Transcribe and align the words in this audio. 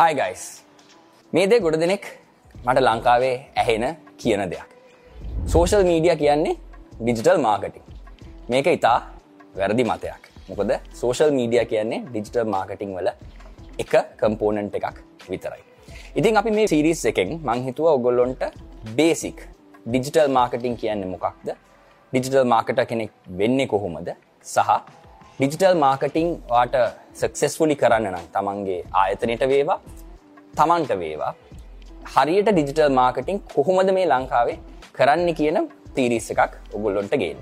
හයි 0.00 0.14
guys 0.18 0.42
මේ 1.32 1.46
දේ 1.50 1.56
ගොඩ 1.64 1.74
දෙනෙක් 1.80 2.04
මට 2.66 2.82
ලංකාවේ 2.86 3.32
ඇහෙන 3.62 3.82
කියන 4.20 4.42
දෙයක්. 4.52 4.68
සෝෂල් 5.52 5.82
මීඩිය 5.88 6.14
කියන්නේ 6.20 6.54
ඩිජිටල් 7.00 7.40
මාර්කටිං 7.46 7.82
මේක 8.52 8.68
ඉතා 8.76 8.98
වැරදි 9.58 9.84
මතයක්. 9.90 10.22
මොකද 10.48 10.70
සෝෂල් 11.00 11.32
මීඩිය 11.38 11.64
කියන්නේ 11.72 11.98
ඩිජිටල් 12.06 12.48
මාර්කටිං 12.54 12.94
වල 12.98 13.10
එක 13.82 13.92
කම්පෝනන්ට් 14.22 14.78
එකක් 14.78 14.96
විතරයි. 15.32 15.62
ඉතින් 16.18 16.40
අපි 16.42 16.50
මේ 16.58 16.66
සිරිස් 16.72 17.02
එකෙන් 17.10 17.34
මංහිතුව 17.50 17.90
ඔගොල්ලොන්ට 17.96 18.42
බේසික් 19.00 19.44
ඩිජිටල් 19.86 20.32
මාර්කටිං 20.38 20.80
කියන්නේ 20.84 21.12
මොකක්ද? 21.14 21.50
ඩිජිටල් 22.12 22.48
මාර්කට 22.54 22.80
කෙනෙක් 22.92 23.12
වෙන්නේ 23.42 23.70
කොහොමද? 23.74 24.08
සහ 24.54 24.70
ඩිජිටල් 25.40 25.76
මාර්කටිං 25.82 26.26
වාට 26.48 26.74
සක්සෙස්ෆුලි 27.20 27.74
කරන්න 27.82 28.06
නම් 28.08 28.24
තමන්ගේ 28.34 28.80
ආයතනයට 29.02 29.44
වේවා 29.52 29.76
තමන්ට 30.58 30.92
වේවා. 31.02 31.30
හරියට 32.14 32.50
ඩිජිටල් 32.50 32.92
මාර්කටිං 32.98 33.38
කොහොමද 33.54 33.92
මේ 33.98 34.04
ලංකාවේ 34.10 34.58
කරන්න 34.98 35.30
කියන 35.38 35.58
තීරිස් 35.96 36.28
එකක් 36.34 36.60
ඔගුල්ලොන්ට 36.76 37.16
ගේන්න. 37.22 37.40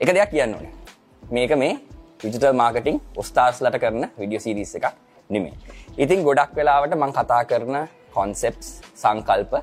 එක 0.00 0.16
දෙයක් 0.16 0.30
කියන්න 0.34 0.56
ඕනේ. 0.56 0.74
මේක 1.22 1.56
මේ 1.64 1.74
ඩිජිටල් 2.20 2.60
මාර්කටිං 2.64 3.02
ඔස්ථාස්ලට 3.16 3.82
කරන 3.82 4.12
විඩියෝ 4.20 4.46
සිරිස් 4.48 4.76
එකක් 4.78 4.94
නෙමේ 5.30 5.56
ඉතින් 5.98 6.24
ගොඩක් 6.24 6.60
වෙලාවට 6.60 7.02
මං 7.02 7.18
කතා 7.18 7.42
කරන 7.50 7.82
කොන්සෙප්ස් 8.14 8.78
සංකල්ප 8.94 9.60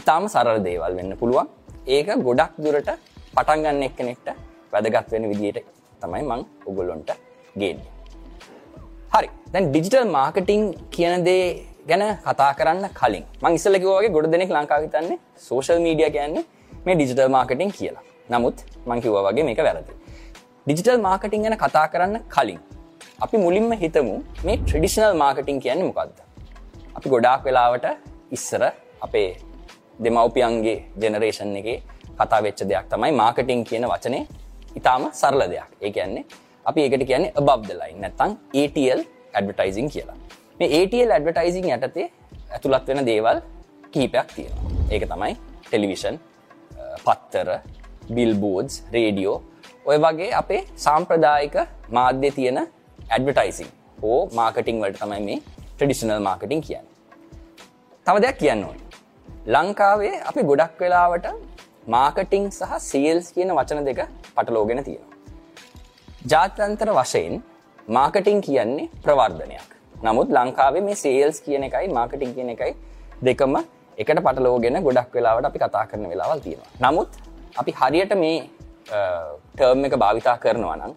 ඉතාම 0.00 0.24
සරල 0.32 0.58
දේවල් 0.66 0.94
වෙන්න 0.98 1.12
පුළුවන්. 1.20 1.46
ඒක 1.86 2.08
ගොඩක් 2.26 2.54
දුරට 2.64 2.90
පටන්ගන්න 3.36 3.82
එක්කනෙක්ට 3.88 4.28
වැදගත් 4.72 5.10
වෙන 5.14 5.24
විදියට 5.32 5.58
තමයි 6.02 6.22
මං 6.30 6.42
උගොල්ලොන්ට 6.68 7.10
ගේන්න. 7.60 7.80
හරි. 9.14 9.28
දැන් 9.52 9.64
ඩිජිටල් 9.70 10.08
මාර්කටිං 10.16 10.62
කියන 10.94 11.24
දේ 11.28 11.44
ගැන 11.90 12.04
කතා 12.26 12.50
කරන්න 12.58 12.86
කලින් 13.00 13.24
මං 13.42 13.58
ඉස්සලකිවගේ 13.58 14.12
ගොඩ 14.16 14.30
දෙනෙක් 14.34 14.50
ලංකාවිතන්නේ 14.56 15.18
සෝෂල් 15.46 15.80
මීඩිය 15.86 16.10
කියන්නේ 16.16 16.44
මේ 16.86 16.96
ඩිජිටල් 16.98 17.32
මාර්කටිං 17.36 17.72
කියලා. 17.78 18.04
නමුත් 18.32 18.56
මංකිව 18.90 19.16
වගේ 19.28 19.46
මේක 19.48 19.62
වැරදි. 19.68 19.92
ඩිජිටල් 20.66 21.00
මාර්කටිං 21.06 21.44
ගැන 21.44 21.58
කතා 21.64 21.86
කරන්න 21.92 22.18
කලින් 22.34 22.60
අපි 23.24 23.36
මුලින්ම 23.44 23.72
හිතමු 23.82 24.16
මේ 24.46 24.56
ට්‍රඩිෂනල් 24.58 25.14
මාර්කටිං 25.22 25.58
කියන්නේ 25.64 25.88
මොකක්ද 25.90 26.18
අපි 26.96 27.08
ගොඩාක් 27.14 27.40
වෙලාවට 27.46 27.86
ඉස්සර 28.36 28.62
අපේ 29.06 29.28
දෙමව්පියන්ගේ 30.04 30.78
ජෙනරේෂන් 31.02 31.56
එක 31.60 31.68
කතා 32.18 32.40
වෙච්ච 32.46 32.62
දෙයක් 32.70 32.86
තමයි 32.92 33.12
මාර්කටිං 33.20 33.64
කියන 33.68 33.84
වචනේ 33.92 34.22
ඉතාම 34.78 35.02
සරල 35.20 35.42
දෙයක්. 35.52 35.68
ඒ 35.84 35.90
කියන්නේ 35.96 36.24
අපි 36.66 36.80
ඒකට 36.84 37.04
කියන්නේ 37.10 37.32
අබබ්දලයි 37.40 37.92
නැත්තං 38.02 38.32
ATL 38.62 39.00
ඇඩවටයිසින් 39.36 39.88
කියලා. 39.94 40.18
මේ 40.58 40.68
ATL 40.80 41.10
ඇඩවටයිසින් 41.16 41.64
යටතේ 41.76 42.06
ඇතුළත් 42.54 42.86
වෙන 42.88 43.06
දේවල් 43.10 43.38
කිහිපයක් 43.92 44.28
තියෙනවා. 44.36 44.70
ඒක 44.90 45.04
තමයි 45.12 45.32
ටෙලිවිෂන් 45.66 46.16
පත්තර 47.06 47.48
බිල්බෝඩ්ස් 48.14 48.74
රේඩියෝ 48.94 49.38
ඔය 49.84 49.96
වගේ 50.04 50.30
අපේ 50.42 50.62
සාම්ප්‍රදායික 50.86 51.56
මාධ්‍ය 51.98 52.30
තියෙන 52.38 52.58
ඇඩවටයිසින් 53.08 53.68
හෝ 54.02 54.20
මාර්කටිං 54.38 54.80
වලට 54.82 55.02
තමයි 55.02 55.20
මේ 55.28 55.38
ට්‍රඩිෂනල් 55.76 56.22
මාර්කටිං 56.28 56.60
කියන්න. 56.66 56.86
තව 58.06 58.16
දෙයක් 58.24 58.38
කියන්න 58.42 58.64
ඕන. 58.68 58.78
ලංකාවේ 59.44 60.22
අපි 60.22 60.42
ගොඩක් 60.42 60.78
වෙලාවට 60.80 61.26
මාර්කටිං 61.86 62.44
සහ 62.48 62.74
සේල්ස් 62.80 63.32
කියන 63.34 63.50
වචන 63.50 63.84
දෙක 63.84 64.00
පටලෝගෙන 64.36 64.84
තියෙනවා. 64.84 65.16
ජාත්‍යන්තර 66.24 66.90
වශයෙන් 66.98 67.42
මාර්කටිං 67.88 68.40
කියන්නේ 68.40 68.88
ප්‍රවර්ධනයක්. 69.04 69.70
නමුත් 69.96 70.28
ලංකාවේ 70.30 70.82
මේ 70.88 70.94
සේල්ස් 70.94 71.40
කියන 71.40 71.64
එකයි 71.68 71.88
මාර්කටිං 71.88 72.34
කියන 72.36 72.50
එකයි 72.54 72.74
දෙකම 73.20 73.56
එකට 73.98 74.20
පටලෝගෙන 74.26 74.78
ගොඩක් 74.80 75.10
වෙලාවට 75.12 75.48
අපි 75.50 75.58
කතා 75.58 75.86
කරන 75.86 76.06
වෙලාවල් 76.12 76.40
තියෙනවා. 76.40 76.70
නමුත් 76.84 77.10
අපි 77.56 77.72
හරියට 77.80 78.14
මේ 78.22 78.38
ටර්ම් 79.56 79.84
එක 79.84 79.96
භාවිතා 80.04 80.36
කරනවා 80.44 80.76
නම් 80.76 80.94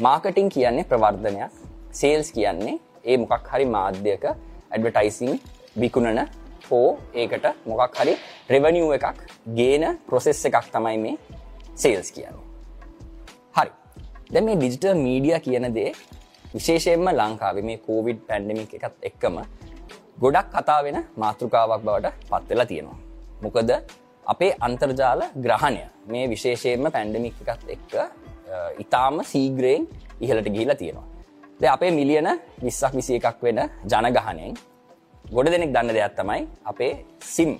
මාර්කටිං 0.00 0.48
කියන්නේ 0.48 0.88
ප්‍රවර්ධනයක් 0.92 1.52
සේල්ස් 1.92 2.32
කියන්නේ 2.32 2.78
ඒ 3.04 3.16
මොකක් 3.16 3.52
හරි 3.52 3.68
මාධ්‍යක 3.76 4.24
ඇඩවටයිසින් 4.30 5.36
විකුණන 5.76 6.22
හෝ 6.68 6.88
ඒකට 7.14 7.46
මොකක් 7.66 7.96
හරි 7.98 8.14
රෙවනිිය් 8.48 8.94
එකක් 8.96 9.18
ගේන 9.58 9.84
ප්‍රොසෙස් 10.06 10.44
එකක් 10.44 10.66
තමයි 10.72 10.98
මේ 10.98 11.16
සේල්ස් 11.74 12.10
කියන්නේ. 12.10 12.44
හරි 13.54 13.70
දැ 14.32 14.42
මේ 14.42 14.56
ඩිජිටල් 14.56 14.94
මීඩිය 14.96 15.38
කියන 15.40 15.66
දේ 15.74 15.90
විශේෂයෙන්ම 16.54 17.08
ලංකාව 17.12 17.56
මේ 17.62 17.78
කෝවිඩ් 17.78 18.20
පැන්ඩමික් 18.28 18.74
එකත් 18.78 19.08
එක්කම 19.08 19.36
ගොඩක් 20.18 20.48
කතා 20.52 20.80
වෙන 20.84 20.98
මාතෘකාවක් 21.16 21.82
බවට 21.82 22.14
පත්වෙලා 22.30 22.66
තියෙනවා. 22.66 22.98
මොකද 23.42 23.70
අපේ 24.24 24.52
අන්තර්ජාල 24.60 25.22
ග්‍රහණය 25.36 25.82
මේ 26.06 26.24
විශේෂයෙන්ම 26.28 26.86
පැන්ඩමික් 26.92 27.34
එකත් 27.44 27.64
එක්ක 27.76 27.92
ඉතාම 28.78 29.16
සීග්‍රයෙන් 29.24 29.82
ඉහලට 30.20 30.48
ගිහිලා 30.54 30.76
තියෙනවා. 30.76 31.08
ද 31.60 31.64
අපේ 31.66 31.90
මිලියන 31.90 32.28
විස්සක් 32.62 32.92
විසි 32.92 33.14
එකක් 33.18 33.42
වෙන 33.42 33.60
ජනගහනයෙන් 33.84 34.54
ගොඩ 35.24 35.48
දෙනෙක් 35.52 35.70
දන්න 35.72 35.90
දෙයක් 35.96 36.14
තමයි 36.18 36.40
අපේ 36.70 36.90
සිම් 37.34 37.50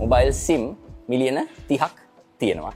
මොබයිල් 0.00 0.30
සිම් 0.36 0.62
මිලියන 1.08 1.38
තිහක් 1.68 1.94
තියෙනවා. 2.40 2.72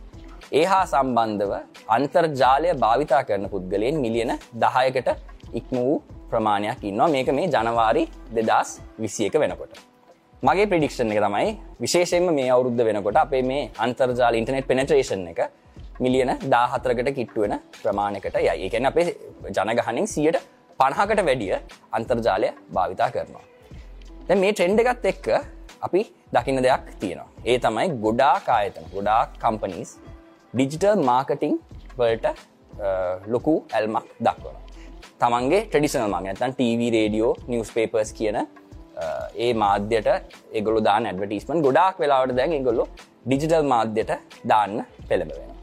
ඒ 0.52 0.64
හා 0.64 0.84
සම්බන්ධව 0.92 1.52
අන්තර්ජාලය 1.96 2.68
භාවිතා 2.84 3.22
කරන 3.28 3.44
පුද්ගලයෙන් 3.52 3.96
මිලියන 4.04 4.32
දහයකට 4.62 5.08
ඉක්ම 5.52 5.76
වූ 5.78 5.96
ප්‍රමාණයක් 6.30 6.80
ඉන්නවා 6.90 7.08
මේක 7.14 7.28
මේ 7.38 7.46
ජනවාරි 7.46 8.04
දෙදස් 8.36 8.70
විසියක 8.98 9.36
වෙනකොට. 9.42 9.72
මගේ 10.42 10.66
ප්‍රඩික්ෂන් 10.70 11.12
එක 11.12 11.20
තමයි 11.26 11.50
විශේෂයෙන්ම 11.84 12.30
මේ 12.38 12.48
අවුද්ධ 12.56 12.82
වෙනකොට 12.88 13.20
අපේ 13.24 13.42
මේ 13.50 13.68
අන්තර්ජාල 13.86 14.40
ඉන්ටනෙට් 14.40 14.68
පෙනට්‍රේෂන් 14.70 15.28
එක 15.32 15.40
මිලියන 16.00 16.32
දාහතරකට 16.54 17.12
කිට්ටුවෙන 17.18 17.54
ප්‍රමාණකට 17.82 18.40
යයි 18.40 18.66
එකන 18.70 18.90
අපේ 18.92 19.06
ජනගහනින් 19.58 20.08
සියට 20.14 20.40
පණහකට 20.80 21.22
වැඩිය 21.28 21.54
අන්තර්ජාලය 21.92 22.50
භාවිතා 22.74 23.10
කරනවා. 23.16 23.46
දැ 24.28 24.36
මේ 24.42 24.52
ට්‍රෙන්ඩ 24.52 24.80
එකත් 24.82 25.06
එක්ක 25.10 25.26
අපි 25.86 26.00
දකින්න 26.34 26.62
දෙයක් 26.64 26.86
තියෙනවා. 27.00 27.28
ඒ 27.46 27.56
තමයි 27.64 27.88
ගොඩා 28.04 28.34
කායතන 28.48 28.86
ගොඩා 28.94 29.20
කම්පනීස් 29.42 29.90
ඩිජිටල් 30.54 31.02
මාර්කටිං 31.08 31.54
වලට 31.98 32.26
ලොකු 33.26 33.54
ඇල්මක් 33.76 34.08
දක්වන 34.26 34.56
තමන්ගේ 35.22 35.60
ට්‍රඩිෂනල් 35.64 36.08
මං 36.08 36.28
ඇතන් 36.32 36.52
TV 36.58 36.90
රේඩියෝ 36.96 37.32
නිවස් 37.50 37.70
පේපර්ස් 37.76 38.10
කියන 38.18 38.38
ඒ 39.38 39.50
මාධ්‍යයට 39.62 40.08
එගොලු 40.60 40.80
දාන 40.88 41.08
ඇඩවටිස්මන් 41.10 41.62
ගොඩාක් 41.66 42.02
වෙලාවට 42.02 42.34
දැන් 42.40 42.66
ගොල්ලො 42.68 42.84
ඩිජිටල් 43.26 43.66
මාධ්‍යයට 43.72 44.12
දාන්න 44.52 44.76
පෙළඹ 45.10 45.32
වෙන 45.38 45.54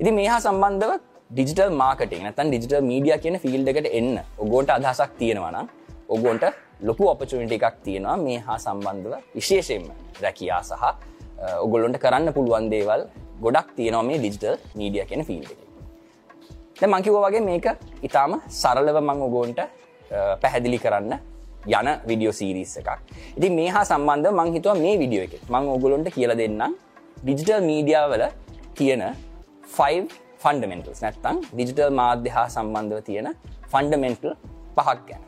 ඉති 0.00 0.12
මේහා 0.18 0.40
සම්බන්ධව 0.46 0.92
ඩිජිටල් 1.30 1.72
මාර්කටින් 1.82 2.24
නැතන් 2.26 2.52
ඩිජිටල් 2.52 2.84
මීඩිය 2.90 3.16
කියන 3.24 3.38
ෆිල්ඩ 3.44 3.72
එකට 3.72 3.88
එන්න 4.00 4.12
ඔගෝට 4.44 4.74
අදහසක් 4.76 5.12
තියෙනවන 5.20 5.58
ඔගොන්ට 6.08 6.44
ලොකු 6.88 7.04
ඔපචනිට 7.12 7.52
එකක් 7.56 7.76
තියෙනවා 7.86 8.16
මේ 8.26 8.38
හා 8.46 8.58
සම්බන්ධව 8.64 9.14
විශේෂයෙන්ම 9.36 9.84
රැකයා 10.24 10.62
සහ 10.70 10.84
ඔගොල්ලොන්ට 11.64 11.98
කරන්න 12.04 12.32
පුළුවන් 12.36 12.66
දේවල් 12.74 13.02
ගොඩක් 13.44 13.68
තියෙනවා 13.78 14.06
මේ 14.08 14.18
ඩිජිටල් 14.22 14.56
මීඩිය 14.78 15.04
කියෙන 15.10 15.24
ෆිල්ඩ 15.28 15.50
එක. 15.52 15.60
ද 16.80 16.82
මංකිව 16.92 17.16
වගේ 17.24 17.42
මේක 17.50 17.66
ඉතාම 18.08 18.34
සරලව 18.60 18.98
මං 19.08 19.22
ඔගෝන්ට 19.28 19.60
පැහැදිලි 20.42 20.78
කරන්න 20.84 21.12
යන 21.78 21.88
විඩියෝ 22.10 22.34
සීරිස් 22.40 22.74
එකක්. 22.80 22.90
ඉති 23.36 23.50
මේ 23.58 23.70
හා 23.74 23.84
සම්බන්ධ 23.90 24.32
මං 24.38 24.54
හිතුව 24.56 24.78
මේ 24.84 24.94
විඩියෝ 25.02 25.26
එක 25.28 25.34
මං 25.54 25.72
ඔගොලොන්ට 25.76 26.08
කියල 26.16 26.34
දෙන්නම්. 26.42 26.74
ඩිජිටල් 27.24 27.62
මීඩියාවල 27.70 28.24
තියෙන 28.78 29.02
5 29.78 30.06
ෆන්ඩමෙන්ටල්ස් 30.42 31.02
නැත්තං 31.04 31.36
ඩිජිටල් 31.52 31.92
මාධ්‍ය 32.00 32.30
හා 32.36 32.48
සම්බන්ධව 32.56 33.02
තියෙන 33.08 33.28
ෆන්ඩමෙන්ටල් 33.72 34.32
පහක් 34.76 34.98
ගැන. 35.08 35.22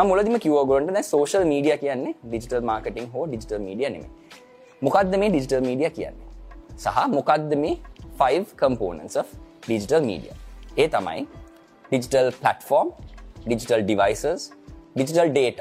මුලදිම 0.00 0.38
කිවගොන්ට 0.40 0.98
සෝෂල් 1.04 1.44
මීඩිය 1.44 1.76
කියන්නේ 1.80 2.14
ඩිජිටල් 2.24 2.64
මාර්කටිං 2.68 3.06
හෝ 3.14 3.24
ඩිජිටල් 3.26 3.58
මීඩිය 3.64 3.88
නෙම 3.94 4.04
මොකක්ද 4.82 5.16
මේ 5.22 5.28
ඩිජිටල් 5.28 5.60
මීඩිය 5.66 5.90
කියන්නේ? 5.90 6.28
සහ 6.76 6.98
මොකක්ද 7.16 7.52
මේ 7.62 7.76
5 8.20 8.54
කම්පෝනන්ස් 8.60 9.16
of 9.22 9.34
ඩිජිටල් 9.66 10.04
මීඩිය 10.08 10.32
ඒ 10.76 10.88
තමයි 10.94 11.26
digital 11.90 12.30
platform 12.42 12.92
digital 13.46 13.82
devices 13.82 14.48
digital 14.96 15.30
data 15.34 15.60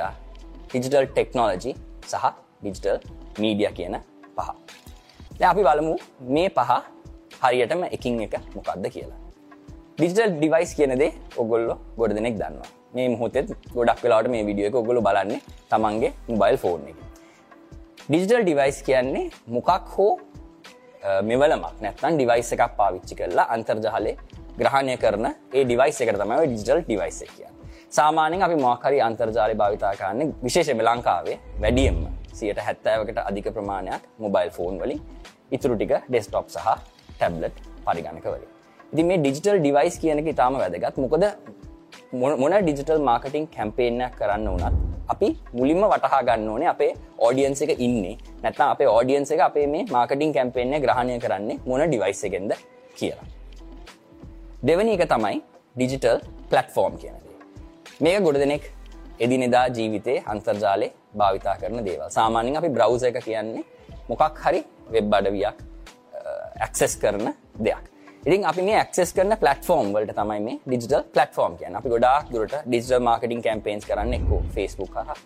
digital 0.70 1.08
technology 1.12 1.76
සහ 2.12 2.26
ඩිජිටල් 2.62 2.98
මීඩිය 3.40 3.72
කියන 3.80 4.00
පහ. 4.38 4.50
අපි 5.52 5.62
බලමු 5.68 5.98
මේ 6.38 6.50
පහ 6.50 6.72
හරියටම 7.44 7.84
එකින් 7.96 8.22
එක 8.28 8.40
මොකක්ද 8.56 8.88
කියලා. 8.96 9.21
ඩිජිටල් 9.98 10.34
ඩිවයිස් 10.38 10.72
කියනදේ 10.78 11.12
ඔගොල්ලො 11.42 11.76
ගොඩ 12.00 12.12
දෙනෙක් 12.18 12.36
දන්නවා. 12.42 12.70
මේ 12.96 13.08
මුහොතෙත් 13.14 13.48
ගොඩක් 13.76 14.00
වෙලාට 14.04 14.28
මේ 14.34 14.44
විඩිය 14.50 14.66
එක 14.70 14.76
ඔගොලු 14.82 15.02
බලන්නේ 15.08 15.40
තමන්ගේ 15.72 16.12
මොබයිල් 16.30 16.58
ෆෝන් 16.64 16.82
එක. 16.92 16.98
ඩිජිටල් 18.08 18.44
ඩිවයිස් 18.44 18.78
කියන්නේ 18.88 19.26
මොකක් 19.56 19.70
හෝ 19.96 20.14
මෙවලමක් 21.30 21.82
නැත්තන් 21.86 22.18
ඩිවයිස් 22.18 22.52
එකක් 22.56 22.76
පාවිච්චි 22.80 23.16
කරලා 23.20 23.48
අන්තර්ජහලේ 23.56 24.16
ග්‍රහණය 24.60 24.96
කරන 25.04 25.26
ඒ 25.30 25.64
ඩිවයිස් 25.66 26.02
එකට 26.04 26.22
තමයි 26.22 26.46
ඩිජිටල් 26.48 26.82
ඩිවයිස් 26.86 27.20
එක 27.26 27.32
කියන්නේ. 27.38 27.52
සාමාන්‍යයෙන් 27.98 28.46
අපි 28.48 28.56
මොකක් 28.66 28.86
හරි 28.88 29.02
අන්තර්ජාලය 29.10 29.56
භාවිතා 29.62 29.94
කරන්නේ 30.02 30.32
විශේෂයෙන්ම 30.46 30.86
ලංකාවේ 30.88 31.38
වැඩියෙන්ම 31.64 32.00
70%කට 32.40 33.20
අධික 33.30 33.52
ප්‍රමාණයක් 33.58 34.08
මොබයිල් 34.24 34.56
ෆෝන් 34.58 34.80
වලින් 34.84 35.04
ඉතුරු 35.58 35.76
ටික 35.76 35.94
ඩෙස්ක්ටොප් 36.08 36.48
සහ 36.56 36.72
ටැබ්ලට් 37.12 37.62
පරිගණක 37.86 38.26
වලින්. 38.92 39.00
ඉතින් 39.00 39.08
මේ 39.08 39.18
ඩිජිටල් 39.18 39.60
ඩිවයිස් 39.60 40.00
කියන 40.00 40.20
එක 40.20 40.28
ඉතාම 40.28 40.54
වැදගත්. 40.54 40.98
මොකද 40.98 41.24
මොන 42.14 42.54
ඩිජිටල් 42.62 43.00
මාර්කටිං 43.00 43.48
කැම්පේනයක් 43.48 44.16
කරන්න 44.20 44.48
වනත් 44.48 44.74
අපි 45.08 45.38
මුලින්ම 45.54 45.84
වටහා 45.84 46.22
ගන්න 46.24 46.50
ඕනේ 46.50 46.68
අපේ 46.68 46.92
ඕඩියන්ස 47.18 47.62
එක 47.62 47.80
ඉන්නේ 47.80 48.18
නැත්නම් 48.44 48.70
අපේ 48.74 48.88
ඕඩියන්ස 48.88 49.32
එක 49.32 49.40
අපේ 49.40 49.68
මේ 49.68 49.86
මාර්කටිං 49.92 50.34
කැම්පේනය 50.34 50.80
ග්‍රහණය 50.80 51.20
කරන්නේ 51.20 51.58
මොන 51.66 51.82
ඩිවයිස් 51.88 52.24
එකෙන්ද 52.24 52.52
කියලා. 52.96 53.26
දෙවැනි 54.68 54.94
එක 54.94 55.04
තමයි 55.10 55.42
ඩිජිටල් 55.76 56.20
පලට්ෆෝර්ම් 56.50 56.96
කියනදේ. 57.02 57.38
මේක 58.02 58.24
ගොඩ 58.24 58.40
දෙනෙක් 58.44 58.64
එදිනෙදා 59.20 59.66
ජීවිතය 59.78 60.16
අන්තර්ජාලය 60.26 60.88
භාවිතා 61.20 61.56
කරන 61.62 61.86
දේවල් 61.86 62.10
සාමානින් 62.10 62.58
අපි 62.58 62.70
බ්‍රව්ස 62.70 63.04
එක 63.04 63.20
කියන්නේ 63.28 63.64
මොකක් 64.10 64.44
හරි 64.44 64.62
වෙබ් 64.94 65.14
අඩවියක් 65.14 65.58
ඇක්සෙස් 66.66 66.96
කරන 67.02 67.34
දෙයක්. 67.60 67.86
ඉතින් 68.26 68.44
අපි 68.46 68.62
මේ 68.62 68.78
ඇක්සෙස් 68.80 69.12
කරන 69.18 69.34
පලටෆෝර්ම් 69.44 69.88
වලට 69.94 70.14
තමයි 70.18 70.42
මේ 70.48 70.58
ඩිජිටල් 70.66 71.04
පලටෆෝර්ම් 71.14 71.54
කියන 71.60 71.78
අපි 71.80 71.90
ගොඩාක් 71.94 72.28
දුරට 72.34 72.54
ඩිජිටල් 72.68 73.02
මාර්කටින් 73.08 73.42
කැම්පේන්ස් 73.48 73.88
කරන්න 73.90 74.14
එක්කෝ. 74.18 74.42
ෆස්බුක් 74.56 74.98
හර 75.00 75.18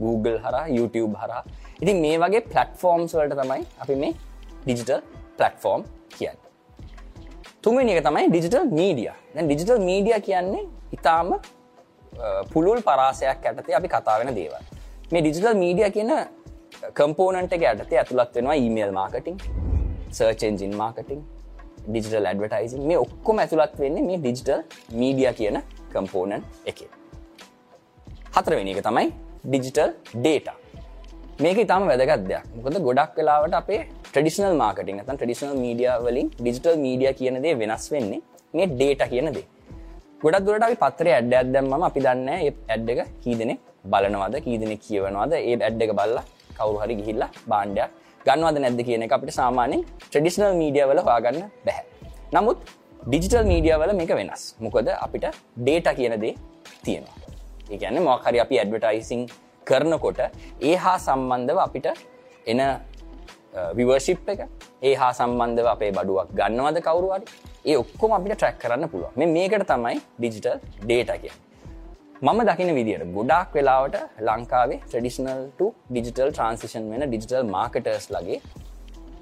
Google 0.00 0.38
හර 0.44 0.56
YouTube 0.76 1.14
හර 1.20 1.32
ඉතින් 1.82 2.02
මේ 2.04 2.16
වගේ 2.24 2.42
පලටෆෝර්ම්ස් 2.48 3.14
වලට 3.18 3.38
තමයි 3.42 3.62
අපි 3.84 3.98
මේ 4.02 4.12
ඩිජිටල් 4.64 5.00
පලටෆෝර්ම් 5.38 5.86
කියන්න. 6.18 6.38
තුන්වෙනි 7.62 7.96
එක 7.96 8.04
තමයි 8.08 8.26
ඩිජිටල් 8.34 8.68
මීඩිය 8.80 9.10
දැන් 9.34 9.46
ඩිජිටල් 9.46 9.80
මීඩිය 9.88 10.20
කියන්නේ 10.28 10.66
ඉතාම 10.98 11.34
පුළුල් 12.52 12.82
පරාසයක් 12.82 13.46
ඇතතේ 13.46 13.80
අපි 13.80 13.88
කතා 13.96 14.18
වෙන 14.20 14.34
දේවල්. 14.34 14.62
මේ 15.12 15.22
ඩිජිටල් 15.22 15.56
මීඩිය 15.64 15.90
කියන 15.96 16.16
කම්පෝනන්ට 16.98 17.52
එක 17.56 17.72
ඇතේ 17.72 17.98
ඇතුළත් 18.00 18.34
වෙනවා 18.38 18.62
email 18.64 18.92
marketing 19.02 19.36
search 20.10 20.42
engine 20.48 20.74
marketing 20.82 21.22
digital 21.90 22.28
advertising 22.30 22.82
මේ 22.90 22.98
ඔක්කොම 23.04 23.42
ඇතුළත් 23.42 23.76
වෙන්නේ 23.82 24.06
මේ 24.08 24.18
ඩිජිටල් 24.22 24.62
මීඩිය 25.00 25.30
කියන 25.38 25.58
කම්පෝනන් 25.92 26.34
එක. 26.70 26.80
හතරවෙනි 28.36 28.72
එක 28.74 28.82
තමයි 28.88 29.06
ඩිජිටල් 29.44 29.92
ඩේට 30.16 30.48
මේක 31.44 31.58
ඉතාම 31.64 31.86
වැදගත් 31.90 32.26
දෙයක්. 32.30 32.44
මොකද 32.56 32.76
ගොඩක් 32.88 33.16
වෙලාවට 33.18 33.54
අපේ 33.60 33.80
ට්‍රඩිෂනල් 34.10 34.56
මාර්කටින් 34.62 35.00
තන් 35.06 35.16
ට්‍රඩිෂනල් 35.16 35.56
මීඩිය 35.64 35.88
වලින් 36.06 36.28
ඩිජිටල් 36.40 36.76
මීඩිය 36.84 37.12
කියන 37.20 37.42
දේ 37.44 37.54
වෙනස් 37.62 37.86
වෙන්නේ 37.94 38.20
මේ 38.54 38.66
ඩේට 38.74 39.02
කියන 39.12 39.32
දේ. 39.36 39.46
ගොඩක් 40.22 40.44
දුරට 40.46 40.64
අපි 40.66 40.76
පත්තරේ 40.82 41.14
ඇඩ්ඩ 41.16 41.34
ඇදම්ම 41.38 41.84
අපි 41.88 42.00
දන්න 42.06 42.28
ඒ 42.34 42.52
ඇඩ් 42.74 42.90
එක 42.94 43.00
කීදනෙ 43.24 43.54
බලනවද 43.92 44.34
කීදනෙ 44.46 44.76
කියවනවාද 44.84 45.32
ඒ 45.38 45.56
ඇඩ් 45.58 45.82
එක 45.84 45.92
බල්ල 46.00 46.18
කවරු 46.58 46.78
හරි 46.82 46.94
ගිහිල්ලා 46.98 47.30
බාණ්ඩයක් 47.52 47.90
ගන්නවද 48.26 48.58
නැද්ද 48.62 48.80
කියන 48.86 49.02
එක 49.06 49.12
අපිට 49.16 49.32
සාමාන්‍යෙන් 49.32 49.82
ට්‍රඩිෂනල් 50.02 50.54
මීඩිය 50.60 50.84
වල 50.90 51.00
හවාගන්න 51.06 51.40
බැහැ. 51.66 51.84
නමුත් 52.34 52.58
ඩිජිටල් 53.04 53.46
මීඩිය 53.50 53.76
වල 53.82 53.92
මේක 54.00 54.12
වෙනස් 54.18 54.42
මොකද 54.60 54.88
අපිට 54.96 55.26
ඩේට 55.58 55.88
කියන 55.98 56.14
දේ 56.20 56.34
තියෙනවා. 56.84 57.16
ඒගැන්න 57.70 58.02
මොකරි 58.02 58.40
අපි 58.44 58.60
ඇඩවටයිසිං 58.62 59.22
කරනකොට 59.66 60.20
ඒ 60.60 60.76
හා 60.84 60.96
සම්බන්ධව 60.98 61.58
අපිට 61.66 61.86
එන 62.46 62.60
විවර්ශිප් 63.76 64.28
එක 64.28 64.42
ඒ 64.82 64.94
හා 64.94 65.12
සම්බන්ධව 65.12 65.68
අපේ 65.74 65.92
බඩුවක් 65.92 66.34
ගන්නවද 66.38 66.82
කවරුවාට 66.86 67.30
ඒ 67.64 67.76
ඔක්කොම 67.76 68.12
අපිට 68.18 68.36
ට්‍රැක් 68.36 68.58
කරන්න 68.62 68.90
පුළුව 68.92 69.16
මේ 69.16 69.32
මේකට 69.36 69.64
තමයි 69.72 69.96
ඩිජිටල් 70.18 70.58
ඩේට 70.82 71.12
කිය 71.22 71.32
මම 72.22 72.40
දකින 72.48 72.70
විදිට 72.76 73.02
ගොඩක් 73.14 73.54
වෙලාවට 73.56 73.94
ලංකාවේ 74.28 74.76
ට්‍රඩිෂනල්ට 74.80 75.60
ඩිජිටල් 75.90 76.30
ට්‍රන්සිෂන් 76.30 76.88
වෙන 76.92 77.02
ඩිජිටල් 77.04 77.44
මාර්කටර්ස් 77.54 78.06
ලගේ 78.14 78.40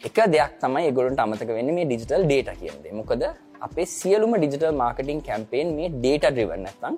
එක 0.09 0.17
දෙයක් 0.33 0.55
තමයි 0.63 0.89
ගොලට 0.97 1.21
අමතක 1.25 1.51
වෙන්න 1.59 1.71
මේ 1.77 1.85
ඩිජිටල් 1.85 2.25
ඩේට 2.25 2.49
කියදේ 2.61 2.95
මොකද 3.01 3.23
අපේ 3.67 3.87
සියලුම 3.93 4.33
ඩිජිටල් 4.37 4.75
මාර්කටින් 4.81 5.21
කැම්පේෙන් 5.29 5.69
මේ 5.77 5.91
ඩේට 5.95 6.27
ඩ්‍රිවන්න 6.27 6.65
නැතන් 6.67 6.97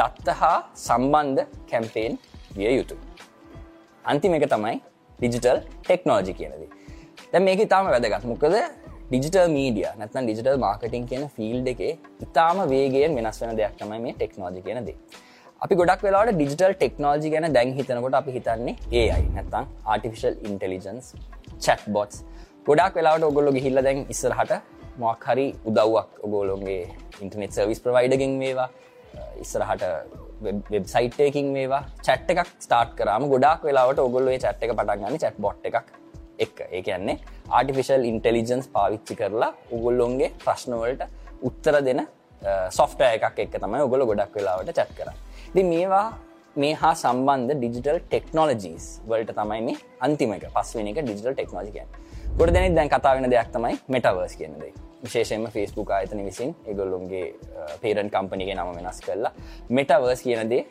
දත්ත 0.00 0.34
හා 0.40 0.58
සම්බන්ධ 0.86 1.46
කැම්පේෙන් 1.70 2.18
විය 2.56 2.72
යුතු. 2.78 2.96
අන්තිම 4.04 4.36
එක 4.38 4.44
තමයි 4.54 4.74
ඩිජිටල් 5.18 5.60
ටෙක්නෝජි 5.86 6.34
කියනදී 6.40 6.68
දැ. 7.32 7.40
මේක 7.40 7.62
ඉතාම 7.66 7.88
වැදගත්. 7.94 8.26
මොකද 8.32 8.58
ඩිජිටල් 9.08 9.48
මීඩිය 9.56 9.88
නැතන් 10.02 10.28
ඩිජිටල් 10.28 10.60
මාර්කටින් 10.66 11.08
කියන 11.12 11.24
ෆිල්් 11.38 11.72
එකේ 11.72 11.94
ඉතාම 12.26 12.60
වේගෙන් 12.74 13.16
වෙනස් 13.20 13.40
වෙන 13.42 13.56
දෙයක් 13.62 13.80
තමයි 13.80 14.00
මේ 14.04 14.14
ටෙක්නෝජි 14.20 14.62
කියනදේ 14.68 14.98
අපි 15.62 15.74
ගොඩක් 15.74 16.02
වෙලාට 16.06 16.28
ඩිජිටල් 16.30 16.74
ටෙක්නෝජි 16.74 17.30
ගැන 17.30 17.46
දැන් 17.54 17.70
හිතනකොට 17.76 18.16
අපි 18.18 18.34
හිතන්නේ 18.34 18.74
ඒයි 18.92 19.22
නැත්තං 19.30 19.64
ආටිෆිශල් 19.86 20.36
ඉන්ටෙලිජන්ස් 20.48 21.08
චැට් 21.58 21.82
බොට්ස් 21.96 22.20
ගොඩක් 22.66 22.98
වෙලාට 22.98 23.26
ඔගොල්ලො 23.28 23.52
ගිහිල්ල 23.56 23.82
දැන් 23.86 24.04
ඉස්සරහට 24.14 24.52
මොක් 24.98 25.26
හරි 25.28 25.46
උදව්වක් 25.70 26.22
ඔගෝලොන්ගේ 26.26 26.84
ඉන්ටනෙට් 27.22 27.58
සර්විස් 27.58 27.82
ප්‍රවයිඩගෙන් 27.84 28.38
වේවා 28.38 28.68
ඉස්සරහට 29.44 29.84
වෙබ්සයිට්යකින් 30.70 31.52
වේවා 31.52 31.82
චැට් 32.02 32.34
එකක් 32.34 32.54
ස්ටාර්ට් 32.58 32.94
කරම 32.98 33.22
uh, 33.22 33.30
ගොඩක් 33.34 33.64
වෙලාවට 33.64 34.06
ඔගොල්ලේ 34.06 34.38
චැට් 34.38 34.62
එක 34.62 34.76
පටන්ගන්න 34.76 35.20
චැට් 35.20 35.40
බොට් 35.40 35.70
එකක් 35.70 35.94
එක් 36.38 36.66
ඒ 36.68 36.82
කියන්නේ 36.82 37.18
ආටිෆිශල් 37.52 38.10
ඉන්ටෙලිජන්ස් 38.12 38.74
පාවිච්චි 38.74 39.18
කරලා 39.20 39.52
උගොල්ලොන්ගේ 39.72 40.34
ප්‍රශ්නවලට 40.38 41.08
උත්තර 41.42 41.84
දෙන 41.84 42.08
සොෆ්ට 42.72 43.08
එකක් 43.08 43.32
එක් 43.38 43.56
තමයි 43.56 43.86
ඔගොල 43.86 44.06
ගොඩක් 44.06 44.38
වෙලාවට 44.38 44.78
චැට් 44.78 44.94
කර 44.98 45.18
ති 45.54 45.62
මේවා 45.64 46.06
මේ 46.56 46.72
හා 46.80 46.94
සම්බන්ධ 47.02 47.54
ඩිජිටල් 47.60 47.98
ටෙක්නෝලජීස් 48.02 48.86
වලට 49.10 49.32
තමයි 49.38 49.60
මේ 49.66 49.76
අන්තිම 50.06 50.32
එක 50.36 50.44
පස්වෙන 50.56 50.90
එක 50.90 50.98
ඩිජිටල් 51.00 51.34
ටෙක්නෝජිකන් 51.38 51.88
ගොඩ 52.38 52.52
දෙනෙක් 52.56 52.74
දැන් 52.78 52.90
කතා 52.94 53.12
වෙන 53.16 53.30
දෙයක් 53.34 53.50
තමයි 53.54 53.74
මෙටවර්ස් 53.94 54.34
කියනදේ 54.40 54.72
විශේෂයෙන්ම 55.04 55.46
ෆස්බුක් 55.54 55.90
ආයතන 55.96 56.20
විසින් 56.28 56.50
එගොල්ලුන්ගේ 56.72 57.26
පේරන් 57.82 58.10
කම්පනිගේ 58.14 58.56
නම 58.58 58.72
වෙනස් 58.78 59.00
කරලා 59.06 59.32
මෙටවර්ස් 59.70 60.22
කියනදේ 60.26 60.62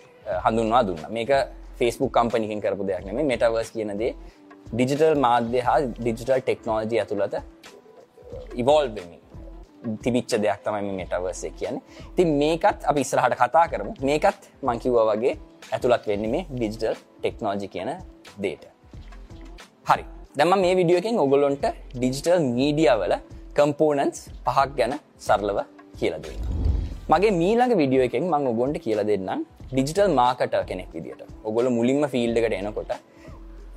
හඳුන්වා 0.45 0.83
දුන්න. 0.87 1.03
මේක 1.09 1.31
ෆස්බුක් 1.79 2.11
කම්පනිකින් 2.17 2.61
කරපු 2.65 2.87
දෙයක් 2.89 3.05
නෙම 3.07 3.21
මෙටවර්ස් 3.31 3.71
කියනදේ 3.75 4.11
ඩිජිටල් 4.73 5.15
මාධ්‍ය 5.25 5.59
හා 5.67 5.79
ඩිජිටල් 6.01 6.41
ටෙක්නෝජි 6.41 6.99
ඇතුළත 7.03 7.35
ඉවෝල්බමින් 8.61 9.21
තිබිච්ච 10.03 10.33
දෙයක් 10.45 10.61
තමයි 10.65 10.93
මෙටවර්සේ 10.99 11.51
කියන්නේ. 11.59 11.81
ති 12.15 12.25
මේකත් 12.41 12.79
අපි 12.91 13.01
ඉස්රහට 13.05 13.37
කතා 13.41 13.65
කරමු. 13.71 13.93
මේකත් 14.09 14.41
මංකිව්ව 14.67 14.97
වගේ 15.11 15.33
ඇතුළත් 15.73 16.03
වෙන්නේ 16.11 16.33
මේ 16.35 16.45
ඩිජිටල් 16.51 16.95
ටෙක්නෝජි 17.21 17.67
කියන 17.73 17.91
දේට 18.43 18.63
හරි. 19.89 20.05
දැම 20.37 20.53
මේ 20.63 20.73
විඩියෝකින් 20.79 21.15
ඔගොලොන්ට 21.23 21.63
ඩිජිටල් 21.93 22.39
මීඩියවල 22.57 23.13
කම්පෝනන්ස් 23.57 24.17
පහක් 24.45 24.69
ගැන 24.79 24.93
සරලව 25.27 25.59
කියල 25.99 26.15
දෙන්න 26.25 26.41
මගේ 27.11 27.31
මීළඟ 27.39 27.73
විඩියෝ 27.81 28.07
එකෙන් 28.09 28.25
මං 28.33 28.43
ඔගොන්ට 28.51 28.77
කියල 28.85 28.99
දෙන්නම් 29.09 29.41
ඩිජිටල් 29.71 30.11
මාකට 30.19 30.53
කෙනෙක් 30.69 30.89
විදිට 30.95 31.21
ඔගොල 31.49 31.69
මුලින්ම 31.77 32.03
ෆිල්ඩකට 32.13 32.57
එනකොට 32.59 32.91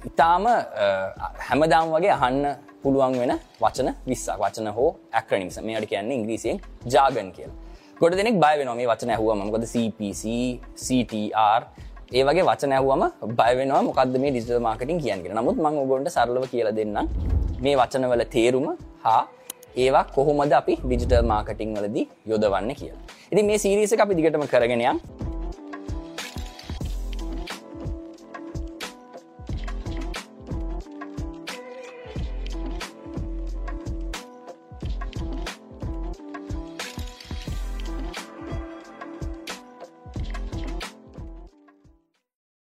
ඉතාම 0.09 0.45
හැමදාම් 1.49 1.93
වගේ 1.95 2.13
අහන්න 2.17 2.45
පුළුවන් 2.83 3.15
වෙන 3.21 3.33
වචන 3.63 3.89
විස්සා 4.07 4.37
වචන 4.43 4.69
හෝ 4.77 4.91
ඇක්‍රනිම්ස. 5.13 5.59
මේට 5.67 5.89
කියන්නේ 5.91 6.17
ඉංග්‍රීසියෙන් 6.19 6.61
ජාගන් 6.95 7.31
කියල. 7.37 7.51
ගොඩ 8.01 8.17
දෙනෙක් 8.21 8.37
බය 8.45 8.65
නොම 8.65 8.79
වචන 8.91 9.11
ඇහුව 9.15 9.31
මකොද 9.39 9.65
CPC 9.73 10.23
CTR 10.85 11.63
ඒ 12.13 12.23
වගේ 12.29 12.45
වචන 12.51 12.73
ඇහුවම 12.77 13.03
බයවෙනවා 13.39 13.83
මොකක්ද 13.89 14.17
මේ 14.23 14.31
ඩිජිටල් 14.33 14.63
මාර්කටින් 14.69 15.01
කියන්න 15.05 15.27
නමුත් 15.39 15.59
මං 15.65 15.77
ඔගොන්ට 15.83 16.09
සරලව 16.17 16.47
කියල 16.53 16.71
දෙන්න 16.79 16.97
මේ 17.65 17.77
වචනවල 17.81 18.25
තේරුම 18.35 18.69
හා 19.05 19.23
ඒවා 19.77 20.05
කොහොමද 20.17 20.53
අපි 20.61 20.75
ඩිජිටල් 20.85 21.27
මාර්කටිං 21.33 21.75
වලදී 21.77 22.07
යොදවන්න 22.27 22.73
කියලා. 22.81 23.03
ඉති 23.33 23.43
මේ 23.43 23.59
සිරිස 23.59 23.93
අපි 24.05 24.15
දිගටම 24.19 24.47
කරගෙනයම් 24.55 24.99